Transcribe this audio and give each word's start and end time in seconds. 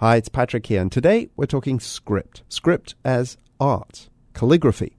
Hi, 0.00 0.14
it's 0.14 0.28
Patrick 0.28 0.66
here, 0.66 0.80
and 0.80 0.92
today 0.92 1.28
we're 1.34 1.46
talking 1.46 1.80
script. 1.80 2.44
Script 2.48 2.94
as 3.04 3.36
art, 3.58 4.08
calligraphy, 4.32 4.96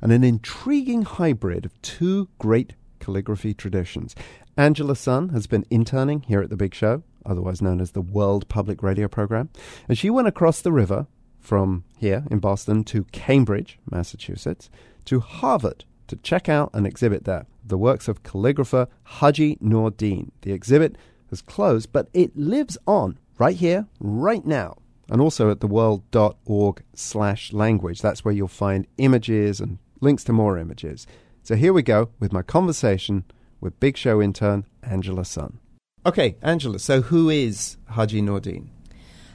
and 0.00 0.10
an 0.10 0.24
intriguing 0.24 1.02
hybrid 1.02 1.64
of 1.64 1.80
two 1.80 2.28
great 2.40 2.72
calligraphy 2.98 3.54
traditions. 3.54 4.16
Angela 4.56 4.96
Sun 4.96 5.28
has 5.28 5.46
been 5.46 5.64
interning 5.70 6.22
here 6.22 6.42
at 6.42 6.50
The 6.50 6.56
Big 6.56 6.74
Show, 6.74 7.04
otherwise 7.24 7.62
known 7.62 7.80
as 7.80 7.92
the 7.92 8.00
World 8.00 8.48
Public 8.48 8.82
Radio 8.82 9.06
Program, 9.06 9.48
and 9.88 9.96
she 9.96 10.10
went 10.10 10.26
across 10.26 10.60
the 10.60 10.72
river 10.72 11.06
from 11.38 11.84
here 11.96 12.24
in 12.28 12.40
Boston 12.40 12.82
to 12.82 13.04
Cambridge, 13.12 13.78
Massachusetts, 13.88 14.70
to 15.04 15.20
Harvard 15.20 15.84
to 16.08 16.16
check 16.16 16.48
out 16.48 16.70
and 16.74 16.84
exhibit 16.84 17.26
there 17.26 17.46
the 17.64 17.78
works 17.78 18.08
of 18.08 18.24
calligrapher 18.24 18.88
Haji 19.04 19.58
Noor 19.60 19.92
Deen. 19.92 20.32
The 20.40 20.50
exhibit 20.50 20.96
has 21.30 21.42
closed, 21.42 21.92
but 21.92 22.08
it 22.12 22.36
lives 22.36 22.76
on 22.88 23.20
right 23.42 23.56
here, 23.56 23.84
right 23.98 24.46
now, 24.46 24.76
and 25.10 25.20
also 25.20 25.50
at 25.50 25.58
theworld.org 25.58 26.80
slash 26.94 27.52
language. 27.52 28.00
That's 28.00 28.24
where 28.24 28.32
you'll 28.32 28.46
find 28.46 28.86
images 28.98 29.60
and 29.60 29.78
links 30.00 30.22
to 30.24 30.32
more 30.32 30.58
images. 30.58 31.08
So 31.42 31.56
here 31.56 31.72
we 31.72 31.82
go 31.82 32.10
with 32.20 32.32
my 32.32 32.42
conversation 32.42 33.24
with 33.60 33.80
Big 33.80 33.96
Show 33.96 34.22
intern 34.22 34.64
Angela 34.84 35.24
Sun. 35.24 35.58
Okay, 36.06 36.36
Angela, 36.40 36.78
so 36.78 37.00
who 37.00 37.30
is 37.30 37.78
Haji 37.88 38.22
Noor 38.22 38.38
Deen? 38.38 38.70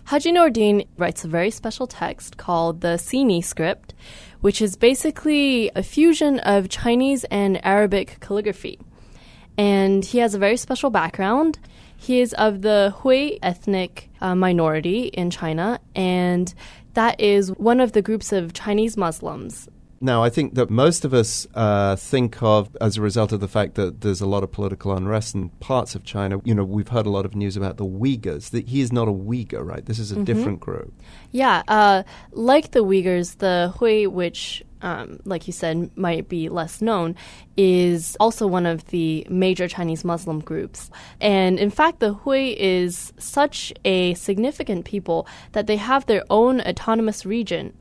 Haji 0.05 0.31
Noor 0.31 0.51
Deen 0.51 0.87
writes 0.97 1.25
a 1.25 1.27
very 1.27 1.51
special 1.51 1.85
text 1.85 2.37
called 2.37 2.79
the 2.79 2.95
Sini 2.95 3.43
script, 3.43 3.93
which 4.39 4.61
is 4.61 4.77
basically 4.77 5.69
a 5.75 5.83
fusion 5.83 6.39
of 6.39 6.69
Chinese 6.69 7.25
and 7.25 7.59
Arabic 7.65 8.21
calligraphy. 8.21 8.79
And 9.57 10.05
he 10.05 10.19
has 10.19 10.33
a 10.33 10.39
very 10.39 10.55
special 10.55 10.91
background. 10.91 11.59
He 11.97 12.21
is 12.21 12.33
of 12.33 12.61
the 12.61 12.93
Hui 12.99 13.37
ethnic 13.43 14.09
uh, 14.21 14.35
minority 14.35 15.07
in 15.07 15.29
China, 15.29 15.79
and 15.95 16.53
that 16.93 17.19
is 17.19 17.49
one 17.57 17.79
of 17.79 17.91
the 17.91 18.01
groups 18.01 18.31
of 18.31 18.53
Chinese 18.53 18.95
Muslims 18.95 19.67
now, 19.99 20.23
I 20.23 20.29
think 20.29 20.53
that 20.55 20.69
most 20.69 21.05
of 21.05 21.13
us 21.13 21.47
uh, 21.55 21.95
think 21.95 22.41
of, 22.43 22.75
as 22.79 22.97
a 22.97 23.01
result 23.01 23.31
of 23.31 23.39
the 23.39 23.47
fact 23.47 23.75
that 23.75 24.01
there's 24.01 24.21
a 24.21 24.27
lot 24.27 24.43
of 24.43 24.51
political 24.51 24.95
unrest 24.95 25.33
in 25.33 25.49
parts 25.49 25.95
of 25.95 26.03
China, 26.03 26.39
you 26.43 26.53
know, 26.53 26.63
we've 26.63 26.89
heard 26.89 27.05
a 27.05 27.09
lot 27.09 27.25
of 27.25 27.35
news 27.35 27.57
about 27.57 27.77
the 27.77 27.85
Uyghurs. 27.85 28.51
That 28.51 28.67
he 28.67 28.81
is 28.81 28.91
not 28.91 29.07
a 29.07 29.11
Uyghur, 29.11 29.65
right? 29.65 29.85
This 29.85 29.99
is 29.99 30.11
a 30.11 30.15
mm-hmm. 30.15 30.23
different 30.25 30.59
group. 30.59 30.93
Yeah, 31.31 31.63
uh, 31.67 32.03
like 32.31 32.71
the 32.71 32.83
Uyghurs, 32.83 33.37
the 33.37 33.73
Hui, 33.77 34.05
which 34.05 34.63
um, 34.81 35.19
like 35.25 35.47
you 35.47 35.53
said, 35.53 35.89
might 35.97 36.29
be 36.29 36.49
less 36.49 36.81
known, 36.81 37.15
is 37.55 38.15
also 38.19 38.47
one 38.47 38.65
of 38.65 38.85
the 38.87 39.25
major 39.29 39.67
Chinese 39.67 40.03
Muslim 40.03 40.39
groups. 40.39 40.89
And 41.19 41.59
in 41.59 41.69
fact, 41.69 41.99
the 41.99 42.13
Hui 42.13 42.55
is 42.59 43.13
such 43.17 43.73
a 43.85 44.13
significant 44.13 44.85
people 44.85 45.27
that 45.53 45.67
they 45.67 45.77
have 45.77 46.05
their 46.05 46.23
own 46.29 46.61
autonomous 46.61 47.25
region. 47.25 47.73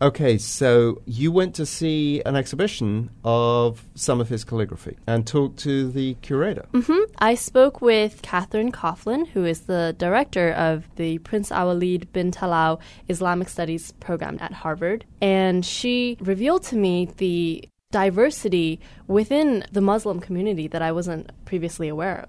Okay, 0.00 0.38
so 0.38 1.02
you 1.06 1.32
went 1.32 1.56
to 1.56 1.66
see 1.66 2.22
an 2.24 2.36
exhibition 2.36 3.10
of 3.24 3.84
some 3.96 4.20
of 4.20 4.28
his 4.28 4.44
calligraphy 4.44 4.96
and 5.08 5.26
talked 5.26 5.58
to 5.60 5.90
the 5.90 6.14
curator. 6.22 6.66
Mm-hmm. 6.72 7.12
I 7.18 7.34
spoke 7.34 7.80
with 7.80 8.22
Catherine 8.22 8.70
Coughlin, 8.70 9.26
who 9.26 9.44
is 9.44 9.62
the 9.62 9.96
director 9.98 10.52
of 10.52 10.84
the 10.94 11.18
Prince 11.18 11.50
Al-Walid 11.50 12.12
bin 12.12 12.30
Talal 12.30 12.78
Islamic 13.08 13.48
Studies 13.48 13.90
program 13.98 14.38
at 14.40 14.52
Harvard, 14.52 15.04
and 15.20 15.66
she 15.66 16.16
revealed 16.20 16.62
to 16.64 16.76
me 16.76 17.08
the 17.16 17.68
diversity 17.90 18.78
within 19.08 19.64
the 19.72 19.80
Muslim 19.80 20.20
community 20.20 20.68
that 20.68 20.82
I 20.82 20.92
wasn't 20.92 21.30
previously 21.44 21.88
aware 21.88 22.20
of. 22.20 22.28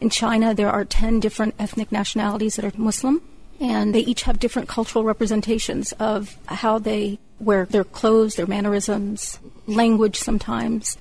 In 0.00 0.10
China, 0.10 0.54
there 0.54 0.70
are 0.70 0.84
10 0.84 1.20
different 1.20 1.54
ethnic 1.58 1.90
nationalities 1.90 2.56
that 2.56 2.64
are 2.66 2.72
Muslim 2.78 3.22
and 3.60 3.94
they 3.94 4.00
each 4.00 4.22
have 4.22 4.38
different 4.38 4.68
cultural 4.68 5.04
representations 5.04 5.92
of 5.92 6.36
how 6.46 6.78
they 6.78 7.18
wear 7.40 7.66
their 7.66 7.84
clothes, 7.84 8.34
their 8.34 8.46
mannerisms, 8.46 9.38
language 9.66 10.16
sometimes. 10.16 10.96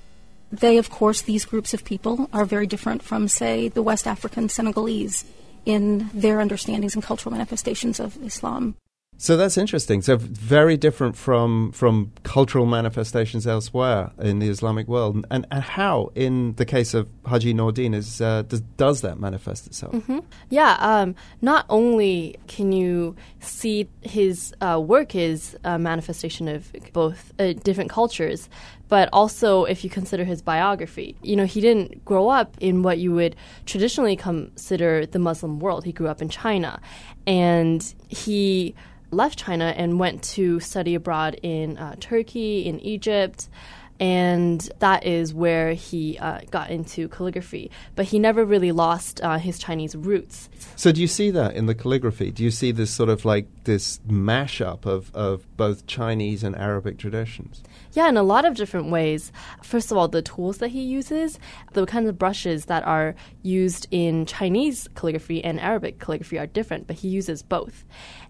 They, 0.52 0.78
of 0.78 0.90
course, 0.90 1.22
these 1.22 1.46
groups 1.46 1.74
of 1.74 1.84
people 1.84 2.30
are 2.32 2.46
very 2.46 2.68
different 2.68 3.04
from, 3.04 3.28
say, 3.28 3.68
the 3.68 3.84
West 3.84 4.08
African 4.08 4.50
Senegalese 4.50 5.26
in 5.66 6.10
their 6.14 6.40
understandings 6.40 6.96
and 6.96 7.04
cultural 7.04 7.34
manifestations 7.34 8.00
of 8.00 8.18
Islam. 8.24 8.76
So 9.20 9.36
that's 9.36 9.58
interesting. 9.58 10.04
So 10.04 10.18
very 10.18 10.78
different 10.78 11.16
from 11.16 11.72
from 11.72 12.12
cultural 12.22 12.68
manifestations 12.68 13.48
elsewhere 13.48 14.12
in 14.20 14.40
the 14.40 14.48
Islamic 14.48 14.88
world. 14.88 15.26
And, 15.32 15.48
and 15.50 15.64
how, 15.64 16.12
in 16.14 16.54
the 16.56 16.66
case 16.66 16.94
of 16.94 17.10
Haji 17.26 17.54
Noor 17.54 17.72
Deen, 17.72 17.96
is 17.96 18.22
uh, 18.22 18.44
does, 18.44 18.62
does 18.78 19.02
that 19.02 19.20
manifest 19.20 19.66
itself? 19.66 19.94
Mm-hmm. 19.94 20.20
Yeah. 20.50 20.78
Um, 20.80 21.16
not 21.42 21.66
only 21.70 22.38
can 22.48 22.72
you 22.72 23.16
see 23.40 23.90
his 24.02 24.54
uh, 24.62 24.80
work 24.80 25.16
is 25.16 25.58
a 25.64 25.80
manifestation 25.80 26.48
of 26.48 26.72
both 26.94 27.34
uh, 27.40 27.54
different 27.54 27.90
cultures, 27.90 28.50
but 28.88 29.10
also 29.12 29.64
if 29.64 29.84
you 29.84 29.90
consider 29.90 30.26
his 30.26 30.44
biography. 30.44 31.16
You 31.24 31.36
know, 31.36 31.46
he 31.46 31.60
didn't 31.60 32.06
grow 32.06 32.30
up 32.30 32.56
in 32.60 32.84
what 32.84 33.00
you 33.00 33.14
would 33.14 33.36
traditionally 33.66 34.16
consider 34.16 35.08
the 35.08 35.20
Muslim 35.20 35.60
world. 35.60 35.86
He 35.86 35.92
grew 35.92 36.08
up 36.08 36.22
in 36.22 36.30
China, 36.30 36.80
and 37.26 37.82
he 38.10 38.76
left 39.12 39.40
China 39.40 39.74
and 39.76 40.00
went 40.00 40.24
to 40.24 40.60
study 40.60 40.96
abroad 40.96 41.40
in 41.42 41.78
uh, 41.78 41.96
Turkey, 42.00 42.66
in 42.66 42.80
Egypt, 42.80 43.50
and 44.00 44.62
that 44.80 45.06
is 45.06 45.34
where 45.34 45.74
he 45.74 46.18
uh, 46.20 46.42
got 46.52 46.70
into 46.70 47.08
calligraphy. 47.08 47.72
But 47.96 48.06
he 48.06 48.20
never 48.20 48.46
really 48.46 48.72
lost 48.72 49.22
uh, 49.22 49.38
his 49.38 49.58
Chinese 49.58 49.96
roots. 49.96 50.50
So, 50.76 50.92
do 50.92 51.02
you 51.02 51.08
see 51.08 51.32
that 51.32 51.56
in 51.56 51.66
the 51.66 51.76
calligraphy? 51.76 52.32
Do 52.32 52.44
you 52.44 52.52
see 52.52 52.72
this 52.72 52.92
sort 52.92 53.10
of 53.10 53.26
like 53.26 53.48
this 53.64 54.00
mashup 54.08 54.86
of, 54.86 55.14
of 55.16 55.46
both 55.58 55.88
Chinese 55.88 56.44
and 56.44 56.56
Arabic 56.56 56.98
traditions? 56.98 57.64
Yeah, 57.94 58.10
in 58.10 58.18
a 58.18 58.24
lot 58.24 58.46
of 58.46 58.56
different 58.56 58.92
ways. 58.92 59.32
First 59.64 59.92
of 59.92 59.98
all, 59.98 60.08
the 60.08 60.22
tools 60.22 60.60
that 60.60 60.70
he 60.70 60.82
uses, 60.82 61.40
the 61.74 61.86
kinds 61.86 62.08
of 62.08 62.18
brushes 62.18 62.66
that 62.66 62.86
are 62.86 63.16
used 63.42 63.88
in 63.90 64.26
Chinese 64.26 64.88
calligraphy 64.94 65.44
and 65.44 65.60
Arabic 65.60 66.00
calligraphy 66.00 66.38
are 66.38 66.46
different, 66.46 66.86
but 66.86 66.98
he 66.98 67.08
uses 67.08 67.42
both. 67.42 67.86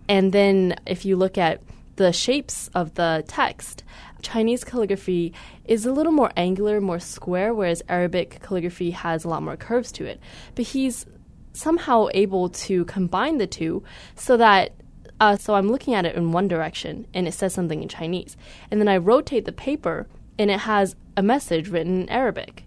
And 0.07 0.31
then 0.31 0.75
if 0.85 1.03
you 1.03 1.17
look 1.17 1.37
at 1.37 1.61
the 1.97 2.13
shapes 2.13 2.69
of 2.73 2.93
the 2.93 3.23
text, 3.27 3.83
Chinese 4.21 4.63
calligraphy 4.63 5.33
is 5.65 5.85
a 5.85 5.91
little 5.91 6.11
more 6.11 6.31
angular, 6.35 6.81
more 6.81 6.99
square, 6.99 7.53
whereas 7.53 7.81
Arabic 7.89 8.39
calligraphy 8.41 8.91
has 8.91 9.23
a 9.23 9.29
lot 9.29 9.43
more 9.43 9.57
curves 9.57 9.91
to 9.93 10.05
it. 10.05 10.19
But 10.55 10.65
he's 10.65 11.05
somehow 11.53 12.07
able 12.13 12.49
to 12.49 12.85
combine 12.85 13.37
the 13.37 13.47
two 13.47 13.83
so 14.15 14.37
that 14.37 14.73
uh, 15.19 15.35
so 15.35 15.55
I'm 15.55 15.69
looking 15.69 15.95
at 15.95 16.05
it 16.05 16.15
in 16.15 16.31
one 16.31 16.47
direction 16.47 17.07
and 17.13 17.27
it 17.27 17.33
says 17.33 17.53
something 17.53 17.81
in 17.81 17.89
Chinese, 17.89 18.37
and 18.69 18.79
then 18.79 18.87
I 18.87 18.97
rotate 18.97 19.45
the 19.45 19.51
paper 19.51 20.07
and 20.37 20.51
it 20.51 20.59
has 20.59 20.95
a 21.15 21.23
message 21.23 21.69
written 21.69 22.01
in 22.03 22.09
Arabic. 22.09 22.63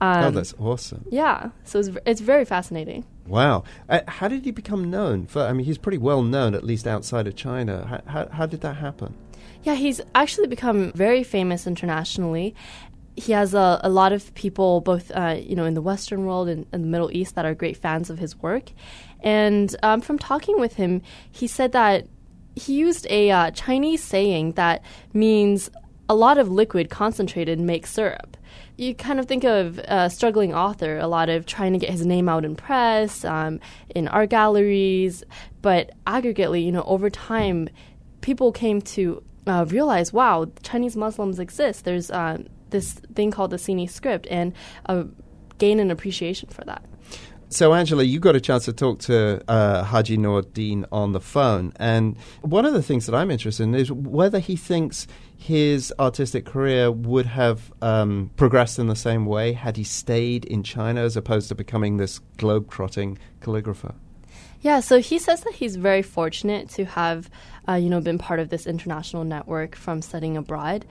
Oh, 0.00 0.06
um, 0.06 0.24
oh, 0.24 0.30
that's 0.30 0.54
awesome! 0.58 1.04
Yeah, 1.10 1.50
so 1.64 1.78
it's 1.78 1.90
it's 2.06 2.20
very 2.20 2.44
fascinating. 2.44 3.04
Wow. 3.26 3.64
Uh, 3.88 4.00
how 4.08 4.28
did 4.28 4.44
he 4.44 4.50
become 4.50 4.90
known? 4.90 5.26
For 5.26 5.42
I 5.42 5.52
mean, 5.52 5.66
he's 5.66 5.78
pretty 5.78 5.98
well 5.98 6.22
known, 6.22 6.54
at 6.54 6.64
least 6.64 6.86
outside 6.86 7.26
of 7.26 7.36
China. 7.36 7.86
How, 7.86 8.12
how, 8.12 8.28
how 8.28 8.46
did 8.46 8.62
that 8.62 8.76
happen? 8.76 9.14
Yeah, 9.62 9.74
he's 9.74 10.00
actually 10.14 10.48
become 10.48 10.92
very 10.92 11.22
famous 11.22 11.66
internationally. 11.66 12.54
He 13.16 13.32
has 13.32 13.54
a, 13.54 13.80
a 13.84 13.90
lot 13.90 14.12
of 14.12 14.34
people, 14.34 14.80
both 14.80 15.10
uh, 15.12 15.36
you 15.38 15.54
know, 15.54 15.64
in 15.64 15.74
the 15.74 15.82
Western 15.82 16.24
world 16.26 16.48
and, 16.48 16.66
the 16.72 16.78
Middle 16.78 17.10
East, 17.12 17.34
that 17.34 17.44
are 17.44 17.54
great 17.54 17.76
fans 17.76 18.10
of 18.10 18.18
his 18.18 18.36
work. 18.36 18.70
And 19.20 19.74
um, 19.82 20.00
from 20.00 20.18
talking 20.18 20.58
with 20.58 20.74
him, 20.74 21.02
he 21.30 21.46
said 21.46 21.72
that 21.72 22.06
he 22.56 22.74
used 22.74 23.06
a 23.08 23.30
uh, 23.30 23.50
Chinese 23.52 24.02
saying 24.02 24.52
that 24.52 24.82
means 25.12 25.70
a 26.08 26.14
lot 26.14 26.38
of 26.38 26.50
liquid 26.50 26.90
concentrated 26.90 27.60
makes 27.60 27.90
syrup 27.90 28.36
you 28.76 28.94
kind 28.94 29.20
of 29.20 29.26
think 29.26 29.44
of 29.44 29.78
a 29.78 30.08
struggling 30.10 30.54
author, 30.54 30.98
a 30.98 31.06
lot 31.06 31.28
of 31.28 31.46
trying 31.46 31.72
to 31.72 31.78
get 31.78 31.90
his 31.90 32.06
name 32.06 32.28
out 32.28 32.44
in 32.44 32.56
press, 32.56 33.24
um, 33.24 33.60
in 33.94 34.08
art 34.08 34.30
galleries, 34.30 35.22
but 35.60 35.90
aggregately, 36.06 36.64
you 36.64 36.72
know, 36.72 36.82
over 36.82 37.10
time, 37.10 37.68
people 38.20 38.50
came 38.52 38.80
to 38.80 39.22
uh, 39.46 39.64
realize, 39.68 40.12
wow, 40.12 40.50
Chinese 40.62 40.96
Muslims 40.96 41.38
exist. 41.38 41.84
There's 41.84 42.10
uh, 42.10 42.38
this 42.70 42.92
thing 43.14 43.30
called 43.30 43.50
the 43.50 43.58
Sini 43.58 43.88
script, 43.88 44.26
and 44.30 44.52
uh, 44.86 45.04
gain 45.58 45.80
an 45.80 45.90
appreciation 45.90 46.48
for 46.48 46.64
that. 46.64 46.84
So, 47.48 47.74
Angela, 47.74 48.02
you 48.02 48.18
got 48.18 48.34
a 48.34 48.40
chance 48.40 48.64
to 48.64 48.72
talk 48.72 49.00
to 49.00 49.42
uh, 49.46 49.84
Haji 49.84 50.16
Noor 50.16 50.40
Deen 50.40 50.86
on 50.90 51.12
the 51.12 51.20
phone. 51.20 51.74
And 51.76 52.16
one 52.40 52.64
of 52.64 52.72
the 52.72 52.82
things 52.82 53.04
that 53.04 53.14
I'm 53.14 53.30
interested 53.30 53.64
in 53.64 53.74
is 53.74 53.92
whether 53.92 54.38
he 54.38 54.56
thinks 54.56 55.06
his 55.36 55.92
artistic 55.98 56.46
career 56.46 56.90
would 56.90 57.26
have 57.26 57.70
um, 57.82 58.30
progressed 58.36 58.78
in 58.78 58.86
the 58.86 58.96
same 58.96 59.26
way 59.26 59.52
had 59.52 59.76
he 59.76 59.84
stayed 59.84 60.46
in 60.46 60.62
China 60.62 61.02
as 61.02 61.14
opposed 61.14 61.48
to 61.48 61.54
becoming 61.54 61.98
this 61.98 62.20
globe-trotting 62.38 63.18
calligrapher. 63.42 63.96
Yeah, 64.62 64.80
so 64.80 65.00
he 65.00 65.18
says 65.18 65.42
that 65.42 65.52
he's 65.52 65.76
very 65.76 66.02
fortunate 66.02 66.70
to 66.70 66.86
have, 66.86 67.28
uh, 67.68 67.74
you 67.74 67.88
know, 67.88 68.00
been 68.00 68.18
part 68.18 68.40
of 68.40 68.48
this 68.48 68.66
international 68.66 69.24
network 69.24 69.76
from 69.76 70.02
studying 70.02 70.36
abroad. 70.36 70.84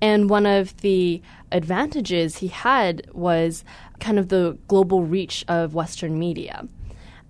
And 0.00 0.30
one 0.30 0.46
of 0.46 0.76
the 0.78 1.20
advantages 1.50 2.36
he 2.36 2.48
had 2.48 3.08
was 3.12 3.64
kind 3.98 4.18
of 4.18 4.28
the 4.28 4.56
global 4.68 5.02
reach 5.02 5.44
of 5.48 5.74
Western 5.74 6.18
media. 6.18 6.68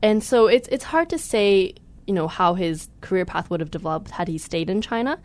And 0.02 0.23
so 0.23 0.46
it's 0.46 0.69
it's 0.69 0.85
hard 0.85 1.08
to 1.11 1.19
say 1.19 1.75
you 2.08 2.14
know, 2.14 2.26
how 2.26 2.55
his 2.55 2.88
career 3.02 3.26
path 3.26 3.50
would 3.50 3.61
have 3.61 3.70
developed 3.70 4.11
had 4.11 4.26
he 4.26 4.38
stayed 4.38 4.70
in 4.70 4.81
China. 4.81 5.20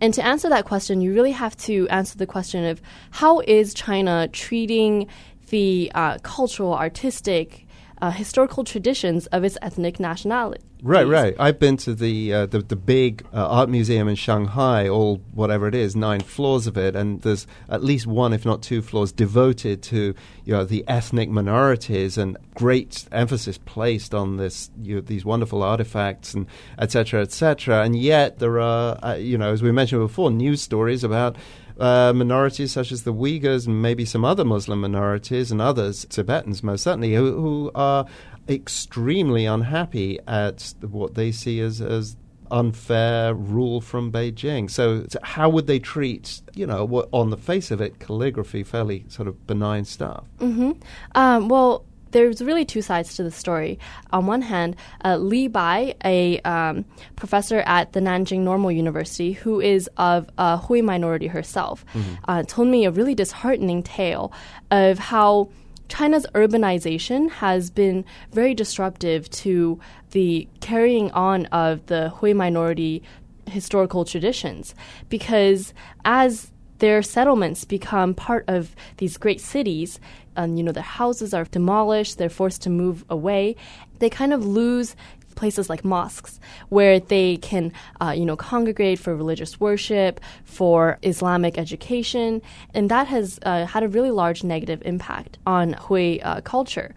And 0.00 0.12
to 0.14 0.26
answer 0.26 0.48
that 0.48 0.64
question, 0.64 1.00
you 1.00 1.14
really 1.14 1.30
have 1.30 1.56
to 1.58 1.88
answer 1.88 2.18
the 2.18 2.26
question 2.26 2.64
of 2.64 2.82
how 3.12 3.40
is 3.40 3.72
China 3.72 4.28
treating 4.32 5.06
the 5.48 5.90
uh, 5.94 6.18
cultural, 6.18 6.74
artistic, 6.74 7.65
uh, 8.02 8.10
historical 8.10 8.64
traditions 8.64 9.26
of 9.28 9.44
its 9.44 9.56
ethnic 9.62 9.98
nationality. 9.98 10.62
Right, 10.82 11.06
right. 11.06 11.34
I've 11.38 11.58
been 11.58 11.78
to 11.78 11.94
the 11.94 12.32
uh, 12.32 12.46
the, 12.46 12.58
the 12.58 12.76
big 12.76 13.26
uh, 13.32 13.48
art 13.48 13.70
museum 13.70 14.08
in 14.08 14.14
Shanghai, 14.14 14.88
all 14.88 15.22
whatever 15.32 15.66
it 15.66 15.74
is, 15.74 15.96
nine 15.96 16.20
floors 16.20 16.66
of 16.66 16.76
it, 16.76 16.94
and 16.94 17.22
there's 17.22 17.46
at 17.70 17.82
least 17.82 18.06
one, 18.06 18.34
if 18.34 18.44
not 18.44 18.62
two, 18.62 18.82
floors 18.82 19.10
devoted 19.10 19.82
to 19.84 20.14
you 20.44 20.52
know 20.52 20.64
the 20.64 20.84
ethnic 20.86 21.30
minorities, 21.30 22.18
and 22.18 22.36
great 22.54 23.06
emphasis 23.10 23.58
placed 23.64 24.14
on 24.14 24.36
this 24.36 24.70
you 24.82 24.96
know, 24.96 25.00
these 25.00 25.24
wonderful 25.24 25.62
artifacts 25.62 26.34
and 26.34 26.46
etc. 26.78 27.22
etc. 27.22 27.82
And 27.82 27.96
yet 27.96 28.38
there 28.38 28.60
are 28.60 28.98
uh, 29.02 29.14
you 29.14 29.38
know 29.38 29.52
as 29.52 29.62
we 29.62 29.72
mentioned 29.72 30.02
before, 30.02 30.30
news 30.30 30.60
stories 30.60 31.02
about 31.02 31.36
uh, 31.78 32.12
minorities 32.14 32.72
such 32.72 32.92
as 32.92 33.02
the 33.02 33.12
Uyghurs 33.12 33.66
and 33.66 33.82
maybe 33.82 34.04
some 34.04 34.24
other 34.24 34.44
Muslim 34.44 34.80
minorities 34.80 35.50
and 35.50 35.60
others, 35.60 36.06
Tibetans 36.08 36.62
most 36.62 36.82
certainly, 36.82 37.14
who, 37.14 37.40
who 37.40 37.70
are 37.74 38.06
extremely 38.48 39.46
unhappy 39.46 40.18
at 40.26 40.74
what 40.80 41.14
they 41.14 41.32
see 41.32 41.60
as, 41.60 41.80
as 41.80 42.16
unfair 42.50 43.34
rule 43.34 43.80
from 43.80 44.12
Beijing. 44.12 44.70
So, 44.70 45.06
how 45.22 45.48
would 45.48 45.66
they 45.66 45.78
treat, 45.78 46.40
you 46.54 46.66
know, 46.66 46.84
what 46.84 47.08
on 47.12 47.30
the 47.30 47.36
face 47.36 47.70
of 47.70 47.80
it, 47.80 47.98
calligraphy, 47.98 48.62
fairly 48.62 49.04
sort 49.08 49.28
of 49.28 49.46
benign 49.46 49.84
stuff? 49.84 50.24
Mm-hmm. 50.38 50.72
Um, 51.14 51.48
well, 51.48 51.84
there's 52.16 52.40
really 52.40 52.64
two 52.64 52.80
sides 52.80 53.14
to 53.16 53.22
the 53.22 53.30
story. 53.30 53.78
On 54.10 54.26
one 54.26 54.40
hand, 54.40 54.74
uh, 55.04 55.18
Li 55.18 55.48
Bai, 55.48 55.94
a 56.02 56.40
um, 56.40 56.86
professor 57.14 57.58
at 57.66 57.92
the 57.92 58.00
Nanjing 58.00 58.40
Normal 58.40 58.72
University, 58.72 59.32
who 59.32 59.60
is 59.60 59.86
of 59.98 60.30
a 60.38 60.56
Hui 60.56 60.80
minority 60.80 61.26
herself, 61.26 61.84
mm-hmm. 61.92 62.14
uh, 62.26 62.42
told 62.44 62.68
me 62.68 62.86
a 62.86 62.90
really 62.90 63.14
disheartening 63.14 63.82
tale 63.82 64.32
of 64.70 64.98
how 64.98 65.50
China's 65.90 66.26
urbanization 66.34 67.28
has 67.30 67.68
been 67.68 68.02
very 68.32 68.54
disruptive 68.54 69.28
to 69.30 69.78
the 70.12 70.48
carrying 70.60 71.10
on 71.10 71.44
of 71.46 71.84
the 71.84 72.08
Hui 72.08 72.32
minority 72.32 73.02
historical 73.46 74.04
traditions 74.06 74.74
because 75.08 75.72
as 76.04 76.50
their 76.78 77.02
settlements 77.02 77.64
become 77.64 78.14
part 78.14 78.44
of 78.48 78.74
these 78.98 79.16
great 79.16 79.40
cities, 79.40 80.00
and 80.36 80.58
you 80.58 80.64
know 80.64 80.72
their 80.72 80.82
houses 80.82 81.32
are 81.34 81.44
demolished, 81.44 82.18
they're 82.18 82.28
forced 82.28 82.62
to 82.62 82.70
move 82.70 83.04
away. 83.08 83.56
They 83.98 84.10
kind 84.10 84.32
of 84.32 84.44
lose 84.44 84.94
places 85.36 85.70
like 85.70 85.84
mosques 85.84 86.40
where 86.70 86.98
they 86.98 87.36
can 87.36 87.72
uh, 88.00 88.12
you 88.16 88.24
know 88.24 88.36
congregate 88.36 88.98
for 88.98 89.14
religious 89.14 89.60
worship 89.60 90.18
for 90.44 90.98
islamic 91.02 91.58
education 91.58 92.42
and 92.74 92.90
that 92.90 93.06
has 93.06 93.38
uh, 93.42 93.66
had 93.66 93.82
a 93.82 93.88
really 93.88 94.10
large 94.10 94.42
negative 94.42 94.82
impact 94.84 95.38
on 95.46 95.74
hui 95.74 96.20
uh, 96.22 96.40
culture 96.40 96.94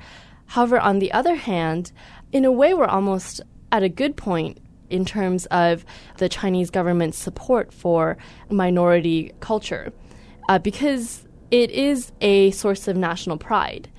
however 0.47 0.79
on 0.79 0.99
the 0.99 1.11
other 1.11 1.35
hand 1.35 1.91
in 2.31 2.45
a 2.45 2.51
way 2.51 2.73
we're 2.73 2.85
almost 2.85 3.41
at 3.71 3.83
a 3.83 3.89
good 3.89 4.15
point 4.15 4.57
in 4.89 5.05
terms 5.05 5.45
of 5.47 5.85
the 6.17 6.29
chinese 6.29 6.69
government's 6.69 7.17
support 7.17 7.73
for 7.73 8.17
minority 8.49 9.31
culture 9.39 9.91
uh, 10.49 10.57
because 10.57 11.27
it 11.51 11.71
is 11.71 12.11
a 12.21 12.51
source 12.51 12.87
of 12.87 12.97
national 12.97 13.37
pride. 13.37 13.89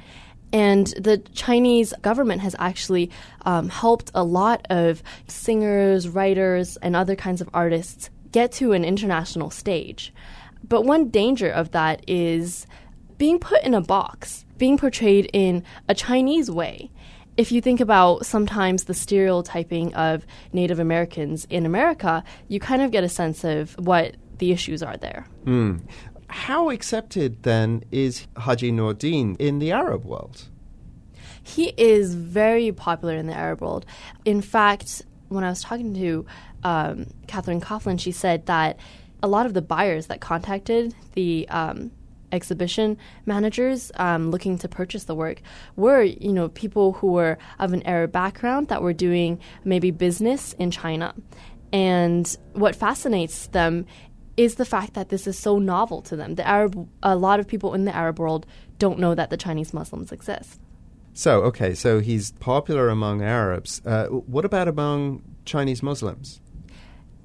And 0.52 0.88
the 0.98 1.18
Chinese 1.32 1.94
government 2.02 2.40
has 2.42 2.56
actually 2.58 3.10
um, 3.42 3.68
helped 3.68 4.10
a 4.14 4.24
lot 4.24 4.66
of 4.68 5.02
singers, 5.28 6.08
writers, 6.08 6.76
and 6.78 6.96
other 6.96 7.14
kinds 7.14 7.40
of 7.40 7.48
artists 7.54 8.10
get 8.32 8.50
to 8.52 8.72
an 8.72 8.84
international 8.84 9.50
stage. 9.50 10.12
But 10.66 10.82
one 10.82 11.08
danger 11.08 11.48
of 11.48 11.70
that 11.70 12.04
is 12.08 12.66
being 13.16 13.38
put 13.38 13.62
in 13.62 13.74
a 13.74 13.80
box, 13.80 14.44
being 14.58 14.76
portrayed 14.76 15.30
in 15.32 15.62
a 15.88 15.94
Chinese 15.94 16.50
way. 16.50 16.90
If 17.36 17.52
you 17.52 17.60
think 17.60 17.80
about 17.80 18.26
sometimes 18.26 18.84
the 18.84 18.94
stereotyping 18.94 19.94
of 19.94 20.26
Native 20.52 20.78
Americans 20.78 21.46
in 21.48 21.64
America, 21.64 22.22
you 22.48 22.60
kind 22.60 22.82
of 22.82 22.90
get 22.90 23.04
a 23.04 23.08
sense 23.08 23.44
of 23.44 23.74
what 23.78 24.16
the 24.38 24.52
issues 24.52 24.82
are 24.82 24.96
there. 24.96 25.26
Mm. 25.44 25.80
How 26.28 26.70
accepted 26.70 27.42
then 27.42 27.84
is 27.90 28.26
Haji 28.36 28.72
Noor 28.72 28.94
Deen 28.94 29.36
in 29.38 29.58
the 29.58 29.72
Arab 29.72 30.04
world? 30.04 30.48
He 31.42 31.72
is 31.76 32.14
very 32.14 32.72
popular 32.72 33.14
in 33.14 33.26
the 33.26 33.34
Arab 33.34 33.62
world. 33.62 33.86
In 34.24 34.40
fact, 34.40 35.02
when 35.28 35.44
I 35.44 35.48
was 35.48 35.62
talking 35.62 35.94
to 35.94 36.26
um, 36.62 37.06
Catherine 37.26 37.60
Coughlin, 37.60 37.98
she 37.98 38.12
said 38.12 38.46
that 38.46 38.78
a 39.22 39.28
lot 39.28 39.46
of 39.46 39.54
the 39.54 39.62
buyers 39.62 40.06
that 40.06 40.20
contacted 40.20 40.94
the 41.14 41.48
um, 41.48 41.90
exhibition 42.32 42.96
managers 43.26 43.92
um, 43.96 44.30
looking 44.30 44.58
to 44.58 44.68
purchase 44.68 45.04
the 45.04 45.14
work 45.14 45.42
were, 45.76 46.02
you 46.02 46.32
know, 46.32 46.48
people 46.48 46.94
who 46.94 47.08
were 47.08 47.38
of 47.58 47.72
an 47.72 47.82
Arab 47.84 48.12
background 48.12 48.68
that 48.68 48.82
were 48.82 48.92
doing 48.92 49.38
maybe 49.64 49.90
business 49.90 50.54
in 50.58 50.70
China. 50.70 51.14
And 51.72 52.36
what 52.52 52.74
fascinates 52.74 53.46
them 53.48 53.86
is 54.36 54.54
the 54.54 54.64
fact 54.64 54.94
that 54.94 55.08
this 55.08 55.26
is 55.26 55.38
so 55.38 55.58
novel 55.58 56.02
to 56.02 56.16
them. 56.16 56.34
The 56.34 56.46
Arab, 56.46 56.88
a 57.02 57.16
lot 57.16 57.40
of 57.40 57.46
people 57.46 57.74
in 57.74 57.84
the 57.84 57.94
Arab 57.94 58.18
world 58.18 58.46
don't 58.78 58.98
know 58.98 59.14
that 59.14 59.30
the 59.30 59.36
Chinese 59.36 59.74
Muslims 59.74 60.12
exist. 60.12 60.60
So, 61.12 61.42
okay, 61.42 61.74
so 61.74 62.00
he's 62.00 62.32
popular 62.32 62.88
among 62.88 63.22
Arabs. 63.22 63.82
Uh, 63.84 64.06
what 64.06 64.44
about 64.44 64.68
among 64.68 65.22
Chinese 65.44 65.82
Muslims? 65.82 66.40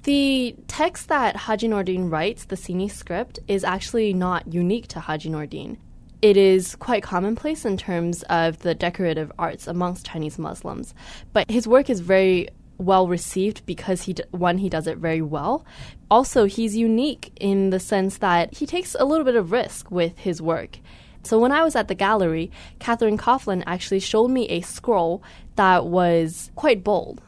The 0.06 0.54
text 0.68 1.08
that 1.08 1.34
Haji 1.34 1.66
Noor 1.66 1.82
Deen 1.82 2.08
writes, 2.08 2.44
the 2.44 2.54
Sini 2.54 2.88
script, 2.88 3.40
is 3.48 3.64
actually 3.64 4.14
not 4.14 4.46
unique 4.46 4.86
to 4.88 5.00
Haji 5.00 5.30
Noor 5.30 5.46
Deen. 5.46 5.78
It 6.22 6.36
is 6.36 6.76
quite 6.76 7.02
commonplace 7.02 7.64
in 7.64 7.76
terms 7.76 8.22
of 8.30 8.60
the 8.60 8.72
decorative 8.72 9.32
arts 9.36 9.66
amongst 9.66 10.06
Chinese 10.06 10.38
Muslims, 10.38 10.94
but 11.32 11.50
his 11.50 11.66
work 11.66 11.90
is 11.90 11.98
very 11.98 12.46
well 12.78 13.08
received 13.08 13.66
because 13.66 14.02
he 14.02 14.14
one 14.30 14.58
he 14.58 14.68
does 14.68 14.86
it 14.86 14.98
very 14.98 15.22
well. 15.22 15.66
Also, 16.08 16.44
he's 16.44 16.76
unique 16.76 17.32
in 17.40 17.70
the 17.70 17.80
sense 17.80 18.18
that 18.18 18.54
he 18.54 18.64
takes 18.64 18.94
a 19.00 19.04
little 19.04 19.24
bit 19.24 19.34
of 19.34 19.50
risk 19.50 19.90
with 19.90 20.16
his 20.18 20.40
work. 20.40 20.78
So 21.24 21.40
when 21.40 21.50
I 21.50 21.64
was 21.64 21.74
at 21.74 21.88
the 21.88 21.96
gallery, 21.96 22.52
Catherine 22.78 23.18
Coughlin 23.18 23.64
actually 23.66 23.98
showed 23.98 24.28
me 24.28 24.46
a 24.50 24.60
scroll 24.60 25.20
that 25.56 25.84
was 25.84 26.52
quite 26.54 26.84
bold. 26.84 27.22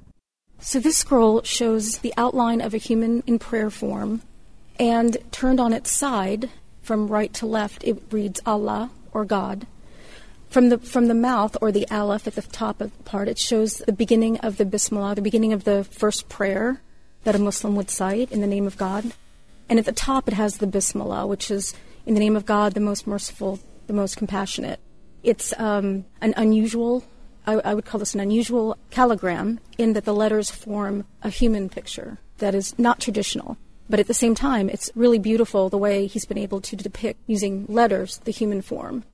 So 0.60 0.80
this 0.80 0.96
scroll 0.96 1.42
shows 1.42 1.98
the 1.98 2.14
outline 2.16 2.60
of 2.60 2.74
a 2.74 2.78
human 2.78 3.22
in 3.26 3.38
prayer 3.38 3.70
form, 3.70 4.22
and 4.78 5.16
turned 5.30 5.60
on 5.60 5.72
its 5.72 5.90
side 5.90 6.50
from 6.82 7.08
right 7.08 7.32
to 7.34 7.46
left, 7.46 7.84
it 7.84 8.02
reads 8.10 8.40
Allah 8.46 8.90
or 9.12 9.24
God. 9.24 9.66
From 10.48 10.70
the 10.70 10.78
from 10.78 11.06
the 11.06 11.14
mouth 11.14 11.56
or 11.60 11.70
the 11.70 11.86
aleph 11.90 12.26
at 12.26 12.34
the 12.34 12.42
top 12.42 12.80
of 12.80 12.96
the 12.96 13.02
part, 13.04 13.28
it 13.28 13.38
shows 13.38 13.74
the 13.74 13.92
beginning 13.92 14.38
of 14.38 14.56
the 14.56 14.64
Bismillah, 14.64 15.14
the 15.14 15.22
beginning 15.22 15.52
of 15.52 15.64
the 15.64 15.84
first 15.84 16.28
prayer 16.28 16.80
that 17.24 17.34
a 17.34 17.38
Muslim 17.38 17.76
would 17.76 17.90
cite 17.90 18.32
in 18.32 18.40
the 18.40 18.46
name 18.46 18.66
of 18.66 18.78
God. 18.78 19.12
And 19.68 19.78
at 19.78 19.84
the 19.84 19.92
top, 19.92 20.28
it 20.28 20.34
has 20.34 20.56
the 20.56 20.66
Bismillah, 20.66 21.26
which 21.26 21.50
is 21.50 21.74
in 22.06 22.14
the 22.14 22.20
name 22.20 22.36
of 22.36 22.46
God, 22.46 22.72
the 22.72 22.80
most 22.80 23.06
merciful, 23.06 23.60
the 23.86 23.92
most 23.92 24.16
compassionate. 24.16 24.80
It's 25.22 25.52
um, 25.58 26.06
an 26.22 26.32
unusual, 26.38 27.04
I, 27.48 27.54
I 27.64 27.74
would 27.74 27.86
call 27.86 27.98
this 27.98 28.14
an 28.14 28.20
unusual 28.20 28.76
calligram 28.90 29.58
in 29.78 29.94
that 29.94 30.04
the 30.04 30.12
letters 30.12 30.50
form 30.50 31.06
a 31.22 31.30
human 31.30 31.70
picture 31.70 32.18
that 32.38 32.54
is 32.54 32.78
not 32.78 33.00
traditional. 33.00 33.56
But 33.88 34.00
at 34.00 34.06
the 34.06 34.14
same 34.14 34.34
time, 34.34 34.68
it's 34.68 34.90
really 34.94 35.18
beautiful 35.18 35.70
the 35.70 35.78
way 35.78 36.06
he's 36.06 36.26
been 36.26 36.36
able 36.36 36.60
to 36.60 36.76
depict 36.76 37.20
using 37.26 37.64
letters 37.66 38.18
the 38.24 38.32
human 38.32 38.60
form. 38.60 39.04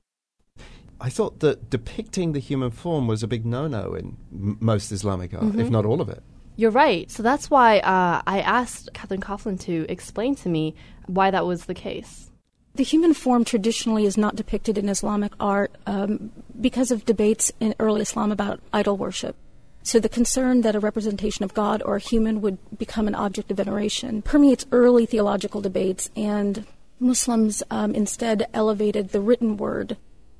I 0.99 1.09
thought 1.09 1.39
that 1.39 1.69
depicting 1.69 2.33
the 2.33 2.39
human 2.39 2.71
form 2.71 3.07
was 3.07 3.23
a 3.23 3.27
big 3.27 3.45
no-no 3.45 3.93
in 3.93 4.17
m- 4.33 4.57
most 4.59 4.91
Islamic 4.91 5.33
art, 5.33 5.43
mm-hmm. 5.43 5.61
if 5.61 5.69
not 5.69 5.85
all 5.85 6.01
of 6.01 6.09
it. 6.09 6.21
You're 6.57 6.71
right. 6.71 7.09
So 7.09 7.23
that's 7.23 7.49
why 7.49 7.79
uh, 7.79 8.21
I 8.27 8.41
asked 8.41 8.89
Catherine 8.93 9.21
Coughlin 9.21 9.59
to 9.61 9.85
explain 9.87 10.35
to 10.35 10.49
me 10.49 10.75
why 11.07 11.31
that 11.31 11.45
was 11.45 11.65
the 11.65 11.73
case. 11.73 12.31
The 12.75 12.83
human 12.83 13.13
form 13.13 13.45
traditionally 13.45 14.05
is 14.05 14.17
not 14.17 14.35
depicted 14.35 14.77
in 14.77 14.89
Islamic 14.89 15.31
art 15.39 15.71
um, 15.87 16.31
because 16.59 16.91
of 16.91 17.05
debates 17.05 17.51
in 17.61 17.73
early 17.79 18.01
Islam 18.01 18.33
about 18.33 18.59
idol 18.73 18.97
worship. 18.97 19.37
So 19.83 19.99
the 19.99 20.09
concern 20.09 20.61
that 20.61 20.75
a 20.75 20.79
representation 20.79 21.45
of 21.45 21.53
God 21.53 21.81
or 21.85 21.95
a 21.95 21.99
human 21.99 22.41
would 22.41 22.57
become 22.77 23.07
an 23.07 23.15
object 23.15 23.49
of 23.49 23.57
veneration 23.57 24.21
permeates 24.23 24.65
early 24.73 25.05
theological 25.05 25.61
debates, 25.61 26.09
and 26.17 26.65
Muslims 26.99 27.63
um, 27.69 27.95
instead 27.95 28.47
elevated 28.53 29.09
the 29.09 29.21
written 29.21 29.55
word 29.55 29.95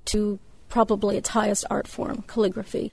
to 0.06 0.40
probably 0.68 1.16
its 1.16 1.30
highest 1.30 1.64
art 1.70 1.88
form, 1.88 2.24
calligraphy. 2.28 2.92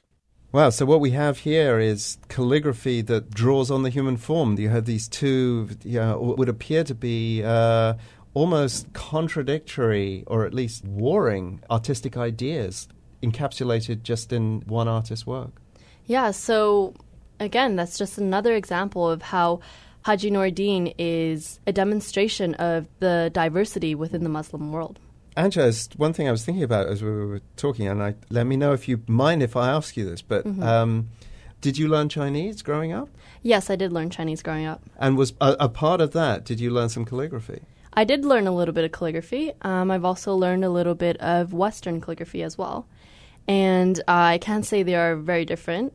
Wow, 0.52 0.68
so 0.68 0.84
what 0.84 1.00
we 1.00 1.12
have 1.12 1.38
here 1.38 1.80
is 1.80 2.18
calligraphy 2.28 3.00
that 3.02 3.30
draws 3.30 3.70
on 3.70 3.82
the 3.82 3.88
human 3.88 4.18
form. 4.18 4.58
You 4.58 4.68
have 4.68 4.84
these 4.84 5.08
two, 5.08 5.70
you 5.82 5.98
know, 5.98 6.34
would 6.36 6.50
appear 6.50 6.84
to 6.84 6.94
be 6.94 7.42
uh, 7.42 7.94
almost 8.34 8.92
contradictory 8.92 10.24
or 10.26 10.46
at 10.46 10.54
least 10.54 10.84
warring 10.84 11.60
artistic 11.70 12.16
ideas 12.16 12.88
encapsulated 13.22 14.02
just 14.02 14.32
in 14.32 14.62
one 14.66 14.88
artist's 14.88 15.26
work. 15.26 15.60
Yeah, 16.06 16.30
so 16.30 16.94
again, 17.38 17.76
that's 17.76 17.98
just 17.98 18.18
another 18.18 18.54
example 18.54 19.08
of 19.08 19.22
how 19.22 19.60
Haji 20.02 20.30
Noureddin 20.30 20.94
is 20.98 21.60
a 21.66 21.72
demonstration 21.72 22.54
of 22.54 22.86
the 22.98 23.30
diversity 23.32 23.94
within 23.94 24.24
the 24.24 24.28
Muslim 24.28 24.72
world. 24.72 24.98
Angela, 25.36 25.72
one 25.96 26.12
thing 26.12 26.28
I 26.28 26.30
was 26.30 26.44
thinking 26.44 26.64
about 26.64 26.88
as 26.88 27.02
we 27.02 27.10
were 27.10 27.40
talking, 27.56 27.86
and 27.88 28.02
I, 28.02 28.14
let 28.28 28.46
me 28.46 28.56
know 28.56 28.72
if 28.72 28.88
you 28.88 29.02
mind 29.06 29.42
if 29.42 29.56
I 29.56 29.70
ask 29.70 29.96
you 29.96 30.04
this, 30.04 30.20
but 30.20 30.44
mm-hmm. 30.44 30.62
um, 30.62 31.08
did 31.60 31.78
you 31.78 31.88
learn 31.88 32.08
Chinese 32.08 32.60
growing 32.60 32.92
up? 32.92 33.08
Yes, 33.42 33.70
I 33.70 33.76
did 33.76 33.92
learn 33.92 34.10
Chinese 34.10 34.42
growing 34.42 34.66
up. 34.66 34.82
And 34.98 35.16
was 35.16 35.32
a, 35.40 35.56
a 35.60 35.68
part 35.68 36.00
of 36.00 36.12
that, 36.12 36.44
did 36.44 36.60
you 36.60 36.70
learn 36.70 36.90
some 36.90 37.04
calligraphy? 37.04 37.62
I 37.94 38.04
did 38.04 38.24
learn 38.24 38.46
a 38.46 38.54
little 38.54 38.72
bit 38.72 38.84
of 38.84 38.92
calligraphy. 38.92 39.52
Um, 39.62 39.90
I've 39.90 40.04
also 40.04 40.34
learned 40.34 40.64
a 40.64 40.70
little 40.70 40.94
bit 40.94 41.18
of 41.18 41.52
Western 41.52 42.00
calligraphy 42.00 42.42
as 42.42 42.56
well. 42.56 42.86
And 43.46 43.98
uh, 44.00 44.34
I 44.34 44.38
can't 44.38 44.64
say 44.64 44.82
they 44.82 44.94
are 44.94 45.16
very 45.16 45.44
different. 45.44 45.92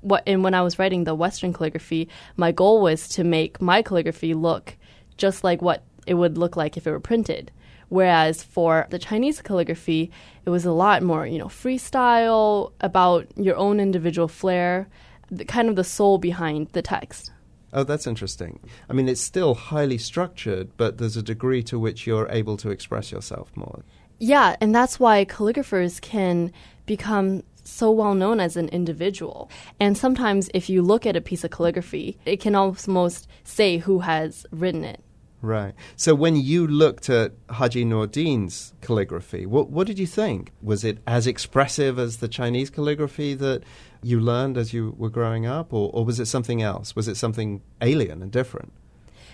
What, 0.00 0.22
and 0.26 0.44
when 0.44 0.54
I 0.54 0.62
was 0.62 0.78
writing 0.78 1.04
the 1.04 1.14
Western 1.14 1.52
calligraphy, 1.52 2.08
my 2.36 2.52
goal 2.52 2.80
was 2.80 3.08
to 3.10 3.24
make 3.24 3.60
my 3.60 3.82
calligraphy 3.82 4.32
look 4.34 4.76
just 5.16 5.42
like 5.42 5.60
what 5.60 5.82
it 6.06 6.14
would 6.14 6.38
look 6.38 6.56
like 6.56 6.76
if 6.76 6.86
it 6.86 6.90
were 6.90 7.00
printed. 7.00 7.50
Whereas 7.88 8.44
for 8.44 8.86
the 8.90 8.98
Chinese 9.00 9.42
calligraphy, 9.42 10.12
it 10.44 10.50
was 10.50 10.64
a 10.64 10.72
lot 10.72 11.02
more, 11.02 11.26
you 11.26 11.38
know, 11.38 11.46
freestyle, 11.46 12.72
about 12.80 13.26
your 13.36 13.56
own 13.56 13.80
individual 13.80 14.28
flair, 14.28 14.88
the, 15.30 15.44
kind 15.44 15.68
of 15.68 15.74
the 15.74 15.84
soul 15.84 16.16
behind 16.16 16.68
the 16.68 16.82
text. 16.82 17.32
Oh, 17.72 17.84
that's 17.84 18.06
interesting. 18.06 18.60
I 18.88 18.92
mean, 18.92 19.08
it's 19.08 19.20
still 19.20 19.54
highly 19.54 19.98
structured, 19.98 20.76
but 20.76 20.98
there's 20.98 21.16
a 21.16 21.22
degree 21.22 21.62
to 21.64 21.78
which 21.78 22.06
you're 22.06 22.28
able 22.30 22.56
to 22.58 22.70
express 22.70 23.12
yourself 23.12 23.50
more. 23.54 23.84
Yeah, 24.18 24.56
and 24.60 24.74
that's 24.74 24.98
why 24.98 25.24
calligraphers 25.24 26.00
can 26.00 26.52
become 26.86 27.42
so 27.62 27.90
well 27.90 28.14
known 28.14 28.40
as 28.40 28.56
an 28.56 28.68
individual. 28.68 29.50
And 29.78 29.96
sometimes, 29.96 30.50
if 30.52 30.68
you 30.68 30.82
look 30.82 31.06
at 31.06 31.16
a 31.16 31.20
piece 31.20 31.44
of 31.44 31.50
calligraphy, 31.50 32.18
it 32.26 32.40
can 32.40 32.54
almost 32.54 33.28
say 33.44 33.78
who 33.78 34.00
has 34.00 34.46
written 34.50 34.84
it. 34.84 35.02
Right. 35.42 35.72
So 35.96 36.14
when 36.14 36.36
you 36.36 36.66
looked 36.66 37.08
at 37.08 37.32
Haji 37.48 37.86
Noureddin's 37.86 38.74
calligraphy, 38.82 39.46
what, 39.46 39.70
what 39.70 39.86
did 39.86 39.98
you 39.98 40.06
think? 40.06 40.52
Was 40.60 40.84
it 40.84 40.98
as 41.06 41.26
expressive 41.26 41.98
as 41.98 42.18
the 42.18 42.28
Chinese 42.28 42.68
calligraphy 42.68 43.34
that 43.34 43.62
you 44.02 44.20
learned 44.20 44.56
as 44.56 44.72
you 44.72 44.94
were 44.96 45.10
growing 45.10 45.46
up, 45.46 45.72
or, 45.72 45.90
or 45.92 46.04
was 46.04 46.20
it 46.20 46.26
something 46.26 46.62
else? 46.62 46.96
Was 46.96 47.08
it 47.08 47.16
something 47.16 47.62
alien 47.80 48.22
and 48.22 48.30
different? 48.30 48.72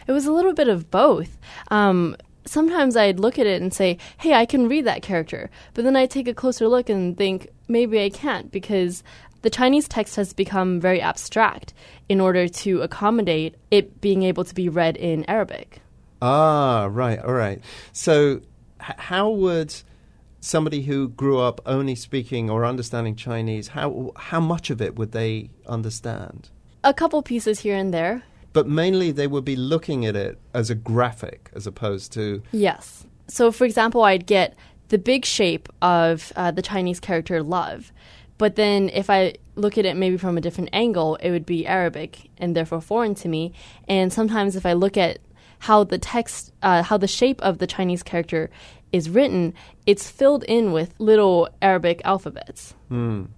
It 0.07 0.13
was 0.13 0.27
a 0.27 0.33
little 0.33 0.55
bit 0.55 0.69
of 0.69 0.91
both. 0.91 1.39
Um, 1.69 2.17
sometimes 2.45 2.97
I'd 2.97 3.21
look 3.21 3.39
at 3.39 3.47
it 3.47 3.61
and 3.61 3.73
say, 3.73 3.99
hey, 4.19 4.35
I 4.35 4.47
can 4.47 4.69
read 4.69 4.85
that 4.87 5.03
character. 5.03 5.51
But 5.75 5.85
then 5.85 5.97
I 5.97 6.07
take 6.07 6.29
a 6.29 6.35
closer 6.35 6.69
look 6.69 6.89
and 6.89 7.17
think, 7.17 7.49
maybe 7.69 8.03
I 8.03 8.11
can't 8.11 8.51
because 8.51 9.03
the 9.43 9.51
Chinese 9.51 9.89
text 9.89 10.17
has 10.17 10.33
become 10.33 10.81
very 10.81 11.01
abstract 11.01 11.73
in 12.09 12.21
order 12.21 12.49
to 12.49 12.83
accommodate 12.83 13.57
it 13.71 14.01
being 14.01 14.23
able 14.23 14.45
to 14.45 14.55
be 14.55 14.69
read 14.69 14.97
in 14.97 15.25
Arabic. 15.29 15.81
Ah, 16.23 16.89
right, 16.91 17.19
all 17.19 17.35
right. 17.35 17.63
So, 17.93 18.41
h- 18.81 18.97
how 18.97 19.31
would 19.31 19.75
somebody 20.40 20.83
who 20.83 21.09
grew 21.09 21.38
up 21.38 21.61
only 21.66 21.95
speaking 21.95 22.50
or 22.50 22.64
understanding 22.64 23.16
Chinese, 23.16 23.69
how 23.69 24.12
how 24.16 24.40
much 24.40 24.71
of 24.71 24.81
it 24.81 24.97
would 24.97 25.12
they 25.12 25.50
understand? 25.66 26.50
A 26.85 26.95
couple 26.95 27.23
pieces 27.23 27.61
here 27.61 27.76
and 27.76 27.93
there. 27.93 28.23
But 28.52 28.66
mainly 28.66 29.12
they 29.12 29.26
would 29.26 29.45
be 29.45 29.57
looking 29.57 30.07
at 30.07 30.16
it 30.16 30.38
as 30.55 30.71
a 30.71 30.75
graphic 30.75 31.50
as 31.55 31.66
opposed 31.66 32.12
to 32.12 32.43
Yes. 32.52 33.07
So 33.28 33.52
for 33.52 33.64
example, 33.64 34.02
I'd 34.02 34.26
get 34.26 34.55
the 34.88 34.99
big 34.99 35.25
shape 35.25 35.69
of 35.83 36.33
uh, 36.37 36.52
the 36.52 36.62
Chinese 36.62 37.00
character 37.00 37.43
love. 37.43 37.93
But 38.38 38.57
then 38.57 38.90
if 38.90 39.11
I 39.11 39.35
look 39.55 39.78
at 39.78 39.85
it 39.87 39.97
maybe 39.97 40.16
from 40.16 40.37
a 40.37 40.40
different 40.40 40.71
angle, 40.73 41.16
it 41.16 41.31
would 41.31 41.47
be 41.47 41.66
Arabic 41.66 42.31
and 42.38 42.55
therefore 42.55 42.81
foreign 42.81 43.14
to 43.16 43.28
me. 43.28 43.52
And 43.88 44.12
sometimes 44.12 44.57
if 44.57 44.66
I 44.66 44.75
look 44.75 44.97
at 44.97 45.19
how 45.61 45.85
the 45.85 45.99
text, 45.99 46.52
uh, 46.62 46.83
how 46.83 46.99
the 46.99 47.09
shape 47.09 47.40
of 47.40 47.59
the 47.59 47.66
Chinese 47.66 48.02
character 48.02 48.50
is 48.97 49.09
written, 49.11 49.55
it's 49.87 50.11
filled 50.11 50.45
in 50.45 50.73
with 50.73 50.95
little 50.99 51.49
Arabic 51.62 52.00
alphabets. 52.05 52.75
Mm. 52.91 53.29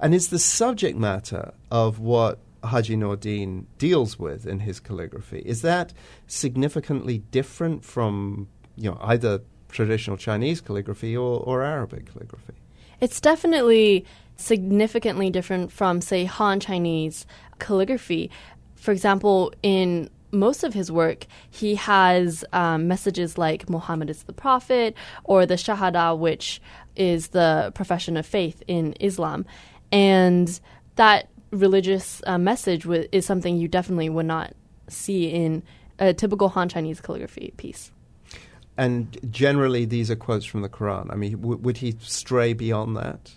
And 0.00 0.14
is 0.14 0.28
the 0.28 0.38
subject 0.38 0.98
matter 0.98 1.52
of 1.70 1.98
what 1.98 2.38
Haji 2.64 2.96
Noureddin 2.96 3.66
deals 3.78 4.18
with 4.18 4.46
in 4.46 4.60
his 4.60 4.78
calligraphy 4.80 5.42
is 5.44 5.62
that 5.62 5.92
significantly 6.28 7.18
different 7.18 7.84
from 7.84 8.48
you 8.76 8.90
know 8.90 8.98
either 9.02 9.40
traditional 9.68 10.16
Chinese 10.16 10.60
calligraphy 10.60 11.16
or, 11.16 11.40
or 11.40 11.62
Arabic 11.62 12.12
calligraphy? 12.12 12.54
It's 13.00 13.20
definitely 13.20 14.04
significantly 14.36 15.30
different 15.30 15.72
from, 15.72 16.00
say, 16.00 16.24
Han 16.24 16.60
Chinese 16.60 17.26
calligraphy. 17.58 18.30
For 18.76 18.92
example, 18.92 19.52
in 19.62 20.08
most 20.32 20.64
of 20.64 20.74
his 20.74 20.90
work, 20.90 21.26
he 21.50 21.74
has 21.76 22.44
um, 22.52 22.88
messages 22.88 23.38
like 23.38 23.68
Muhammad 23.68 24.10
is 24.10 24.22
the 24.24 24.32
prophet 24.32 24.94
or 25.24 25.46
the 25.46 25.54
Shahada, 25.54 26.18
which 26.18 26.60
is 26.96 27.28
the 27.28 27.70
profession 27.74 28.16
of 28.16 28.26
faith 28.26 28.62
in 28.66 28.94
Islam. 28.98 29.44
And 29.92 30.58
that 30.96 31.28
religious 31.50 32.22
uh, 32.26 32.38
message 32.38 32.82
w- 32.82 33.06
is 33.12 33.26
something 33.26 33.56
you 33.56 33.68
definitely 33.68 34.08
would 34.08 34.26
not 34.26 34.54
see 34.88 35.28
in 35.28 35.62
a 35.98 36.12
typical 36.14 36.48
Han 36.48 36.68
Chinese 36.68 37.00
calligraphy 37.00 37.52
piece. 37.56 37.92
And 38.76 39.18
generally, 39.30 39.84
these 39.84 40.10
are 40.10 40.16
quotes 40.16 40.46
from 40.46 40.62
the 40.62 40.68
Quran. 40.68 41.12
I 41.12 41.14
mean, 41.14 41.32
w- 41.32 41.58
would 41.58 41.76
he 41.76 41.96
stray 42.00 42.54
beyond 42.54 42.96
that? 42.96 43.32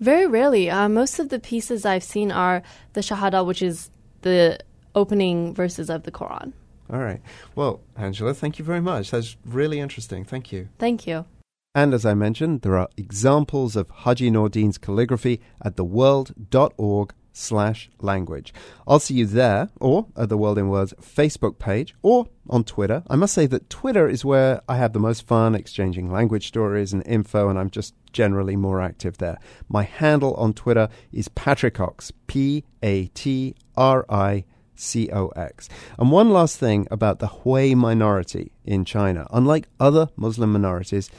Very 0.00 0.26
rarely. 0.26 0.70
Uh, 0.70 0.88
most 0.88 1.18
of 1.18 1.28
the 1.28 1.38
pieces 1.38 1.84
I've 1.84 2.02
seen 2.02 2.32
are 2.32 2.62
the 2.94 3.02
Shahada, 3.02 3.44
which 3.44 3.60
is 3.60 3.90
the 4.22 4.58
opening 4.94 5.54
verses 5.54 5.90
of 5.90 6.04
the 6.04 6.10
Quran. 6.10 6.52
All 6.90 7.00
right. 7.00 7.20
Well, 7.54 7.80
Angela, 7.96 8.32
thank 8.34 8.58
you 8.58 8.64
very 8.64 8.80
much. 8.80 9.10
That's 9.10 9.36
really 9.44 9.78
interesting. 9.78 10.24
Thank 10.24 10.52
you. 10.52 10.68
Thank 10.78 11.06
you. 11.06 11.26
And 11.74 11.92
as 11.92 12.06
I 12.06 12.14
mentioned, 12.14 12.62
there 12.62 12.78
are 12.78 12.88
examples 12.96 13.76
of 13.76 13.90
Haji 13.90 14.30
Noureddin's 14.30 14.78
calligraphy 14.78 15.40
at 15.62 15.76
theworld.org 15.76 17.12
slash 17.38 17.88
language. 18.00 18.52
I'll 18.86 18.98
see 18.98 19.14
you 19.14 19.26
there 19.26 19.68
or 19.80 20.06
at 20.16 20.28
the 20.28 20.36
World 20.36 20.58
in 20.58 20.70
Words 20.70 20.94
Facebook 21.00 21.58
page 21.58 21.94
or 22.02 22.26
on 22.48 22.64
Twitter. 22.64 23.04
I 23.08 23.16
must 23.16 23.34
say 23.34 23.46
that 23.46 23.70
Twitter 23.70 24.08
is 24.08 24.24
where 24.24 24.60
I 24.68 24.76
have 24.76 24.92
the 24.92 24.98
most 24.98 25.26
fun 25.26 25.54
exchanging 25.54 26.10
language 26.10 26.48
stories 26.48 26.92
and 26.92 27.06
info, 27.06 27.48
and 27.48 27.58
I'm 27.58 27.70
just 27.70 27.94
generally 28.12 28.56
more 28.56 28.80
active 28.80 29.18
there. 29.18 29.38
My 29.68 29.84
handle 29.84 30.34
on 30.34 30.54
Twitter 30.54 30.88
is 31.12 31.28
Patricox, 31.28 32.10
P 32.26 32.64
A 32.82 33.06
T 33.08 33.54
R 33.76 34.04
I 34.08 34.44
C 34.78 35.10
O 35.12 35.28
X. 35.28 35.68
And 35.98 36.10
one 36.10 36.30
last 36.30 36.58
thing 36.58 36.86
about 36.90 37.18
the 37.18 37.26
Hui 37.26 37.74
minority 37.74 38.52
in 38.64 38.84
China. 38.84 39.26
Unlike 39.30 39.68
other 39.78 40.08
Muslim 40.16 40.52
minorities, 40.52 41.10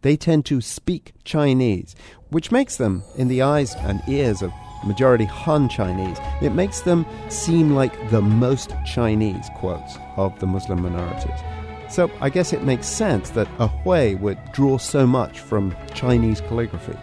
they 0.00 0.16
tend 0.16 0.44
to 0.46 0.60
speak 0.60 1.12
Chinese, 1.24 1.94
which 2.30 2.50
makes 2.50 2.76
them, 2.76 3.04
in 3.16 3.28
the 3.28 3.42
eyes 3.42 3.74
and 3.76 4.02
ears 4.08 4.42
of 4.42 4.50
majority 4.84 5.26
Han 5.26 5.68
Chinese, 5.68 6.18
it 6.40 6.50
makes 6.50 6.80
them 6.80 7.06
seem 7.28 7.74
like 7.74 8.10
the 8.10 8.20
most 8.20 8.74
Chinese, 8.84 9.48
quotes, 9.54 9.96
of 10.16 10.36
the 10.40 10.46
Muslim 10.46 10.82
minorities. 10.82 11.38
So 11.88 12.10
I 12.20 12.30
guess 12.30 12.52
it 12.52 12.64
makes 12.64 12.88
sense 12.88 13.30
that 13.30 13.46
a 13.58 13.68
Hui 13.68 14.14
would 14.16 14.38
draw 14.52 14.78
so 14.78 15.06
much 15.06 15.38
from 15.38 15.76
Chinese 15.94 16.40
calligraphy. 16.40 16.98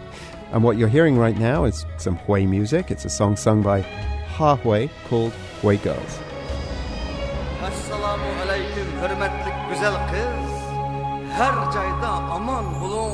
And 0.52 0.64
what 0.64 0.76
you're 0.76 0.88
hearing 0.88 1.16
right 1.16 1.38
now 1.38 1.64
is 1.64 1.86
some 1.96 2.16
Hui 2.16 2.44
music. 2.44 2.90
It's 2.90 3.04
a 3.04 3.08
song 3.08 3.36
sung 3.36 3.62
by 3.62 3.82
Ha 4.40 4.56
Hui 4.56 4.88
called 5.06 5.34
Hui 5.60 5.76
Girls. 5.76 6.14
Assalamu 7.62 8.24
alaikum 8.42 8.86
hürmetli 9.02 9.52
güzel 9.70 9.94
kız. 10.10 10.50
Her 11.38 11.72
cayda 11.72 12.08
aman 12.08 12.80
bulun. 12.80 13.12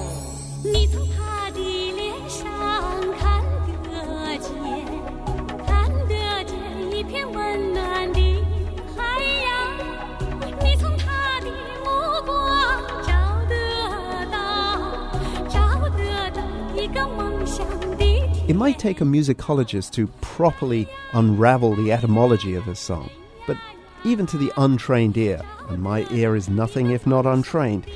It 18.49 18.55
might 18.55 18.79
take 18.79 19.01
a 19.01 19.05
musicologist 19.05 19.91
to 19.93 20.07
properly 20.21 20.89
unravel 21.13 21.75
the 21.75 21.91
etymology 21.91 22.55
of 22.55 22.69
a 22.69 22.77
song, 22.77 23.11
but 23.47 23.57
even 24.05 24.25
to 24.27 24.39
the 24.39 24.53
untrained 24.57 25.17
ear, 25.17 25.41
and 25.69 25.83
my 25.83 26.07
ear 26.13 26.37
is 26.37 26.49
nothing 26.49 26.91
if 26.91 27.07
not 27.07 27.27
untrained, 27.27 27.87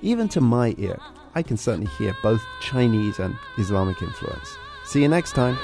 even 0.00 0.28
to 0.28 0.40
my 0.40 0.74
ear, 0.78 0.98
I 1.34 1.42
can 1.42 1.56
certainly 1.56 1.90
hear 1.98 2.14
both 2.22 2.42
Chinese 2.60 3.18
and 3.18 3.36
Islamic 3.58 4.00
influence. 4.00 4.56
See 4.84 5.02
you 5.02 5.08
next 5.08 5.32
time. 5.32 5.58